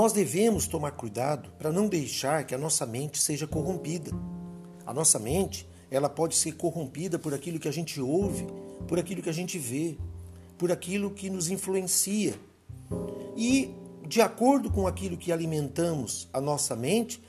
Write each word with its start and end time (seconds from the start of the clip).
Nós 0.00 0.14
devemos 0.14 0.66
tomar 0.66 0.92
cuidado 0.92 1.50
para 1.58 1.70
não 1.70 1.86
deixar 1.86 2.46
que 2.46 2.54
a 2.54 2.58
nossa 2.58 2.86
mente 2.86 3.20
seja 3.20 3.46
corrompida. 3.46 4.10
A 4.86 4.94
nossa 4.94 5.18
mente, 5.18 5.68
ela 5.90 6.08
pode 6.08 6.36
ser 6.36 6.52
corrompida 6.52 7.18
por 7.18 7.34
aquilo 7.34 7.60
que 7.60 7.68
a 7.68 7.70
gente 7.70 8.00
ouve, 8.00 8.46
por 8.88 8.98
aquilo 8.98 9.20
que 9.20 9.28
a 9.28 9.32
gente 9.32 9.58
vê, 9.58 9.98
por 10.56 10.72
aquilo 10.72 11.10
que 11.10 11.28
nos 11.28 11.50
influencia. 11.50 12.34
E 13.36 13.74
de 14.08 14.22
acordo 14.22 14.70
com 14.70 14.86
aquilo 14.86 15.18
que 15.18 15.30
alimentamos 15.30 16.30
a 16.32 16.40
nossa 16.40 16.74
mente, 16.74 17.22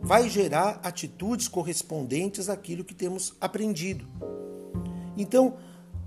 vai 0.00 0.30
gerar 0.30 0.78
atitudes 0.84 1.48
correspondentes 1.48 2.48
àquilo 2.48 2.84
que 2.84 2.94
temos 2.94 3.34
aprendido. 3.40 4.06
Então, 5.16 5.56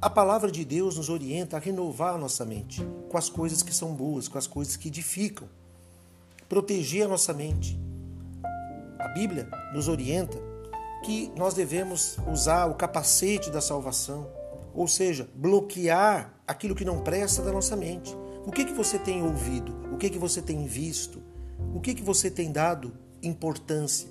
a 0.01 0.09
palavra 0.09 0.49
de 0.49 0.63
Deus 0.63 0.95
nos 0.95 1.09
orienta 1.09 1.57
a 1.57 1.59
renovar 1.59 2.15
a 2.15 2.17
nossa 2.17 2.45
mente 2.45 2.81
com 3.09 3.17
as 3.17 3.27
coisas 3.27 3.61
que 3.61 3.75
são 3.75 3.93
boas, 3.93 4.29
com 4.29 4.37
as 4.37 4.47
coisas 4.47 4.77
que 4.77 4.87
edificam, 4.87 5.49
proteger 6.47 7.05
a 7.05 7.07
nossa 7.07 7.33
mente. 7.33 7.79
A 8.99 9.07
Bíblia 9.09 9.49
nos 9.73 9.87
orienta 9.87 10.37
que 11.03 11.31
nós 11.35 11.53
devemos 11.53 12.17
usar 12.31 12.65
o 12.65 12.75
capacete 12.75 13.51
da 13.51 13.61
salvação, 13.61 14.27
ou 14.73 14.87
seja, 14.87 15.29
bloquear 15.35 16.33
aquilo 16.47 16.75
que 16.75 16.83
não 16.83 17.01
presta 17.01 17.41
da 17.41 17.51
nossa 17.51 17.75
mente. 17.75 18.15
O 18.45 18.51
que 18.51 18.65
que 18.65 18.73
você 18.73 18.99
tem 18.99 19.23
ouvido? 19.23 19.75
O 19.93 19.97
que 19.97 20.09
que 20.09 20.19
você 20.19 20.41
tem 20.41 20.65
visto? 20.65 21.21
O 21.73 21.79
que 21.79 21.93
que 21.93 22.03
você 22.03 22.29
tem 22.29 22.51
dado 22.51 22.93
importância? 23.21 24.09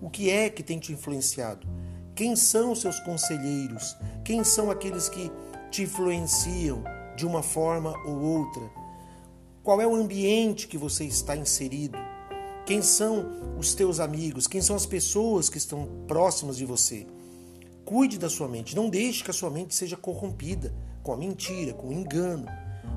O 0.00 0.08
que 0.08 0.30
é 0.30 0.48
que 0.48 0.62
tem 0.62 0.78
te 0.78 0.92
influenciado? 0.92 1.66
Quem 2.14 2.34
são 2.36 2.72
os 2.72 2.80
seus 2.80 2.98
conselheiros? 3.00 3.96
Quem 4.24 4.44
são 4.44 4.70
aqueles 4.70 5.08
que 5.08 5.30
te 5.70 5.82
influenciam 5.82 6.82
de 7.16 7.26
uma 7.26 7.42
forma 7.42 7.94
ou 8.06 8.18
outra? 8.20 8.62
Qual 9.70 9.80
é 9.80 9.86
o 9.86 9.94
ambiente 9.94 10.66
que 10.66 10.76
você 10.76 11.04
está 11.04 11.36
inserido? 11.36 11.96
Quem 12.66 12.82
são 12.82 13.56
os 13.56 13.72
teus 13.72 14.00
amigos? 14.00 14.48
Quem 14.48 14.60
são 14.60 14.74
as 14.74 14.84
pessoas 14.84 15.48
que 15.48 15.58
estão 15.58 15.88
próximas 16.08 16.56
de 16.56 16.64
você? 16.64 17.06
Cuide 17.84 18.18
da 18.18 18.28
sua 18.28 18.48
mente, 18.48 18.74
não 18.74 18.90
deixe 18.90 19.22
que 19.22 19.30
a 19.30 19.32
sua 19.32 19.48
mente 19.48 19.72
seja 19.72 19.96
corrompida 19.96 20.74
com 21.04 21.12
a 21.12 21.16
mentira, 21.16 21.72
com 21.72 21.86
o 21.86 21.92
engano, 21.92 22.46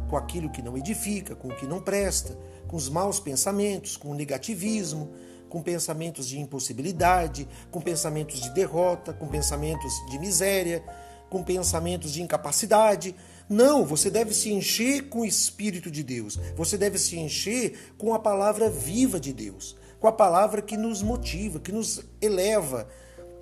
com 0.09 0.17
aquilo 0.17 0.49
que 0.49 0.63
não 0.63 0.75
edifica, 0.75 1.35
com 1.35 1.49
o 1.49 1.55
que 1.55 1.67
não 1.67 1.79
presta, 1.79 2.35
com 2.67 2.75
os 2.75 2.89
maus 2.89 3.19
pensamentos, 3.19 3.95
com 3.95 4.09
o 4.09 4.15
negativismo, 4.15 5.13
com 5.49 5.61
pensamentos 5.61 6.27
de 6.27 6.39
impossibilidade, 6.39 7.47
com 7.69 7.79
pensamentos 7.81 8.41
de 8.41 8.49
derrota, 8.49 9.13
com 9.13 9.27
pensamentos 9.27 9.93
de 10.09 10.17
miséria, 10.17 10.83
com 11.29 11.43
pensamentos 11.43 12.11
de 12.11 12.23
incapacidade. 12.23 13.15
Não, 13.49 13.85
você 13.85 14.09
deve 14.09 14.33
se 14.33 14.51
encher 14.51 15.09
com 15.09 15.21
o 15.21 15.25
Espírito 15.25 15.91
de 15.91 16.03
Deus. 16.03 16.39
Você 16.55 16.77
deve 16.77 16.97
se 16.97 17.17
encher 17.17 17.93
com 17.97 18.13
a 18.13 18.19
palavra 18.19 18.69
viva 18.69 19.19
de 19.19 19.33
Deus, 19.33 19.75
com 19.99 20.07
a 20.07 20.11
palavra 20.11 20.61
que 20.61 20.77
nos 20.77 21.01
motiva, 21.01 21.59
que 21.59 21.71
nos 21.71 22.03
eleva 22.21 22.87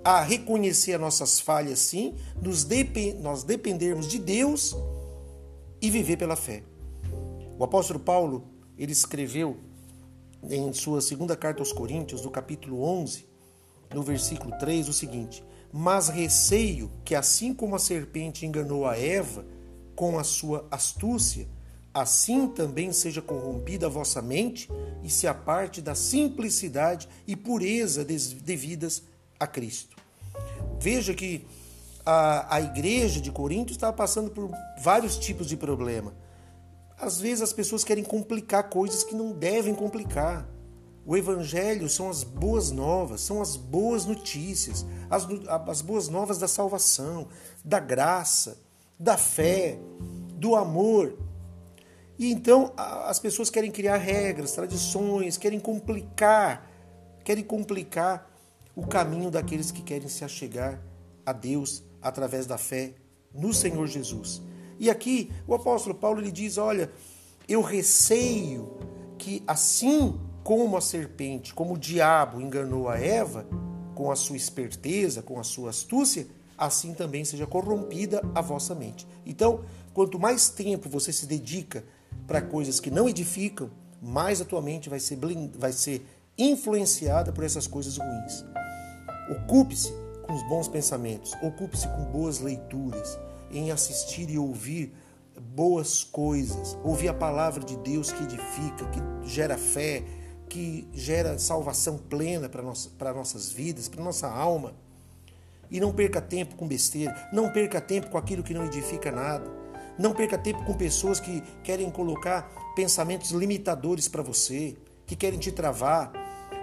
a 0.04 0.20
reconhecer 0.20 0.94
as 0.94 1.00
nossas 1.00 1.40
falhas, 1.40 1.78
sim, 1.78 2.14
nos 2.40 2.66
nós 3.20 3.44
dependermos 3.44 4.08
de 4.08 4.18
Deus 4.18 4.76
e 5.80 5.88
viver 5.88 6.16
pela 6.16 6.34
fé. 6.34 6.64
O 7.58 7.64
apóstolo 7.64 8.00
Paulo, 8.00 8.44
ele 8.76 8.92
escreveu 8.92 9.58
em 10.50 10.72
sua 10.72 11.00
segunda 11.00 11.36
carta 11.36 11.60
aos 11.60 11.72
Coríntios, 11.72 12.22
no 12.22 12.30
capítulo 12.30 12.82
11, 12.82 13.26
no 13.94 14.02
versículo 14.02 14.52
3, 14.58 14.88
o 14.88 14.92
seguinte: 14.92 15.44
Mas 15.72 16.08
receio 16.08 16.90
que, 17.04 17.14
assim 17.14 17.54
como 17.54 17.76
a 17.76 17.78
serpente 17.78 18.44
enganou 18.44 18.86
a 18.86 18.98
Eva 18.98 19.44
com 20.02 20.18
a 20.18 20.24
sua 20.24 20.66
astúcia, 20.68 21.46
assim 21.94 22.48
também 22.48 22.92
seja 22.92 23.22
corrompida 23.22 23.86
a 23.86 23.88
vossa 23.88 24.20
mente 24.20 24.68
e 25.00 25.08
se 25.08 25.28
aparte 25.28 25.80
da 25.80 25.94
simplicidade 25.94 27.08
e 27.24 27.36
pureza 27.36 28.04
devidas 28.04 29.04
a 29.38 29.46
Cristo. 29.46 29.96
Veja 30.80 31.14
que 31.14 31.46
a, 32.04 32.56
a 32.56 32.60
igreja 32.60 33.20
de 33.20 33.30
Corinto 33.30 33.70
estava 33.70 33.92
passando 33.92 34.28
por 34.32 34.50
vários 34.80 35.16
tipos 35.16 35.46
de 35.46 35.56
problema. 35.56 36.12
Às 36.98 37.20
vezes 37.20 37.40
as 37.40 37.52
pessoas 37.52 37.84
querem 37.84 38.02
complicar 38.02 38.68
coisas 38.70 39.04
que 39.04 39.14
não 39.14 39.30
devem 39.30 39.72
complicar. 39.72 40.48
O 41.06 41.16
Evangelho 41.16 41.88
são 41.88 42.10
as 42.10 42.24
boas 42.24 42.72
novas, 42.72 43.20
são 43.20 43.40
as 43.40 43.54
boas 43.54 44.04
notícias, 44.04 44.84
as, 45.08 45.28
as 45.68 45.80
boas 45.80 46.08
novas 46.08 46.38
da 46.38 46.48
salvação, 46.48 47.28
da 47.64 47.78
graça, 47.78 48.58
da 48.98 49.16
fé, 49.16 49.78
do 50.34 50.54
amor. 50.54 51.18
E 52.18 52.30
então 52.30 52.72
as 52.76 53.18
pessoas 53.18 53.50
querem 53.50 53.70
criar 53.70 53.96
regras, 53.96 54.52
tradições, 54.52 55.36
querem 55.36 55.58
complicar, 55.58 56.70
querem 57.24 57.44
complicar 57.44 58.30
o 58.74 58.86
caminho 58.86 59.30
daqueles 59.30 59.70
que 59.70 59.82
querem 59.82 60.08
se 60.08 60.24
achegar 60.24 60.80
a 61.24 61.32
Deus 61.32 61.82
através 62.00 62.46
da 62.46 62.58
fé 62.58 62.94
no 63.34 63.52
Senhor 63.52 63.86
Jesus. 63.86 64.42
E 64.78 64.90
aqui 64.90 65.30
o 65.46 65.54
apóstolo 65.54 65.94
Paulo 65.94 66.20
ele 66.20 66.32
diz: 66.32 66.58
Olha, 66.58 66.90
eu 67.48 67.60
receio 67.60 68.78
que 69.18 69.42
assim 69.46 70.18
como 70.42 70.76
a 70.76 70.80
serpente, 70.80 71.54
como 71.54 71.74
o 71.74 71.78
diabo 71.78 72.40
enganou 72.40 72.88
a 72.88 72.98
Eva 72.98 73.46
com 73.94 74.10
a 74.10 74.16
sua 74.16 74.36
esperteza, 74.36 75.22
com 75.22 75.38
a 75.38 75.44
sua 75.44 75.70
astúcia, 75.70 76.26
assim 76.64 76.94
também 76.94 77.24
seja 77.24 77.46
corrompida 77.46 78.22
a 78.34 78.40
vossa 78.40 78.74
mente. 78.74 79.06
Então, 79.26 79.64
quanto 79.92 80.18
mais 80.18 80.48
tempo 80.48 80.88
você 80.88 81.12
se 81.12 81.26
dedica 81.26 81.84
para 82.26 82.40
coisas 82.40 82.80
que 82.80 82.90
não 82.90 83.08
edificam, 83.08 83.70
mais 84.00 84.40
a 84.40 84.44
tua 84.44 84.60
mente 84.60 84.88
vai 84.88 85.00
ser, 85.00 85.16
blind... 85.16 85.54
vai 85.56 85.72
ser 85.72 86.06
influenciada 86.36 87.32
por 87.32 87.44
essas 87.44 87.66
coisas 87.66 87.96
ruins. 87.96 88.44
Ocupe-se 89.30 89.92
com 90.26 90.34
os 90.34 90.42
bons 90.48 90.68
pensamentos, 90.68 91.32
ocupe-se 91.42 91.86
com 91.88 92.04
boas 92.06 92.40
leituras, 92.40 93.18
em 93.50 93.70
assistir 93.70 94.30
e 94.30 94.38
ouvir 94.38 94.94
boas 95.40 96.04
coisas, 96.04 96.76
ouvir 96.82 97.08
a 97.08 97.14
palavra 97.14 97.64
de 97.64 97.76
Deus 97.78 98.12
que 98.12 98.22
edifica, 98.22 98.86
que 98.90 99.28
gera 99.28 99.58
fé, 99.58 100.04
que 100.48 100.88
gera 100.92 101.38
salvação 101.38 101.96
plena 101.96 102.48
para 102.48 102.62
nossa, 102.62 102.90
nossas 103.14 103.50
vidas, 103.50 103.88
para 103.88 104.02
nossa 104.02 104.28
alma. 104.28 104.74
E 105.72 105.80
não 105.80 105.90
perca 105.90 106.20
tempo 106.20 106.54
com 106.54 106.68
besteira, 106.68 107.30
não 107.32 107.50
perca 107.50 107.80
tempo 107.80 108.10
com 108.10 108.18
aquilo 108.18 108.42
que 108.42 108.52
não 108.52 108.66
edifica 108.66 109.10
nada. 109.10 109.50
Não 109.98 110.12
perca 110.12 110.36
tempo 110.36 110.62
com 110.64 110.74
pessoas 110.74 111.18
que 111.18 111.42
querem 111.64 111.90
colocar 111.90 112.50
pensamentos 112.76 113.30
limitadores 113.30 114.06
para 114.06 114.22
você, 114.22 114.76
que 115.06 115.16
querem 115.16 115.38
te 115.38 115.50
travar. 115.50 116.12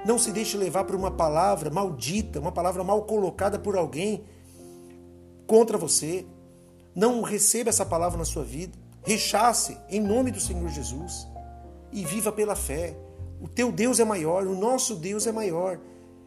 Não 0.06 0.20
se 0.20 0.32
deixe 0.32 0.56
levar 0.56 0.84
por 0.84 0.96
uma 0.96 1.10
palavra 1.10 1.72
maldita, 1.72 2.40
uma 2.40 2.52
palavra 2.52 2.84
mal 2.84 3.02
colocada 3.04 3.58
por 3.58 3.76
alguém 3.76 4.24
contra 5.48 5.76
você. 5.76 6.24
Não 6.94 7.24
receba 7.24 7.72
essa 7.72 7.86
palavra 7.86 8.18
na 8.18 8.26
sua 8.26 8.44
vida. 8.44 8.78
Rechace 9.04 9.76
em 9.90 10.00
nome 10.00 10.30
do 10.30 10.40
Senhor 10.40 10.70
Jesus 10.70 11.28
e 11.92 12.06
viva 12.06 12.32
pela 12.32 12.56
fé. 12.56 12.96
O 13.42 13.48
teu 13.48 13.72
Deus 13.72 14.00
é 14.00 14.06
maior, 14.06 14.46
o 14.46 14.54
nosso 14.56 14.96
Deus 14.96 15.26
é 15.26 15.32
maior. 15.32 15.80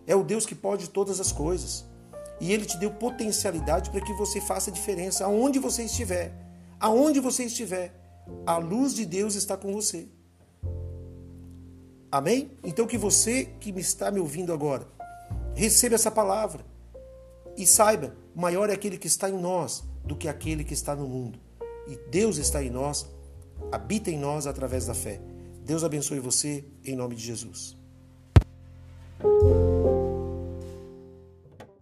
É 0.04 0.16
o 0.16 0.24
Deus 0.24 0.44
que 0.44 0.54
pode 0.54 0.90
todas 0.90 1.20
as 1.20 1.30
coisas. 1.30 1.91
E 2.40 2.52
ele 2.52 2.64
te 2.64 2.76
deu 2.76 2.90
potencialidade 2.90 3.90
para 3.90 4.00
que 4.00 4.12
você 4.14 4.40
faça 4.40 4.70
diferença 4.70 5.24
aonde 5.24 5.58
você 5.58 5.84
estiver. 5.84 6.32
Aonde 6.80 7.20
você 7.20 7.44
estiver, 7.44 7.94
a 8.46 8.56
luz 8.56 8.94
de 8.94 9.06
Deus 9.06 9.34
está 9.34 9.56
com 9.56 9.72
você. 9.72 10.08
Amém? 12.10 12.50
Então 12.62 12.86
que 12.86 12.98
você 12.98 13.46
que 13.58 13.72
me 13.72 13.80
está 13.80 14.10
me 14.10 14.20
ouvindo 14.20 14.52
agora, 14.52 14.86
receba 15.54 15.94
essa 15.94 16.10
palavra 16.10 16.64
e 17.56 17.66
saiba, 17.66 18.14
maior 18.34 18.70
é 18.70 18.74
aquele 18.74 18.98
que 18.98 19.06
está 19.06 19.30
em 19.30 19.38
nós 19.38 19.82
do 20.04 20.16
que 20.16 20.28
aquele 20.28 20.64
que 20.64 20.74
está 20.74 20.94
no 20.94 21.08
mundo. 21.08 21.38
E 21.86 21.96
Deus 22.10 22.36
está 22.36 22.62
em 22.62 22.70
nós, 22.70 23.06
habita 23.70 24.10
em 24.10 24.18
nós 24.18 24.46
através 24.46 24.86
da 24.86 24.94
fé. 24.94 25.20
Deus 25.64 25.84
abençoe 25.84 26.18
você 26.18 26.64
em 26.84 26.96
nome 26.96 27.14
de 27.14 27.22
Jesus. 27.22 27.76